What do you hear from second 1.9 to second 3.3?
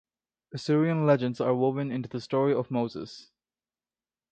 into the story of Moses.